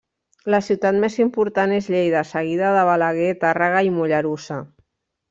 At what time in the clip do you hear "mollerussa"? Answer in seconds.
3.99-4.59